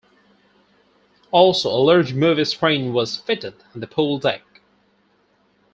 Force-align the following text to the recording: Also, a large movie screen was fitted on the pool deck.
Also, 1.29 1.69
a 1.69 1.77
large 1.77 2.15
movie 2.15 2.43
screen 2.43 2.91
was 2.91 3.17
fitted 3.17 3.53
on 3.75 3.81
the 3.81 3.87
pool 3.87 4.17
deck. 4.17 4.61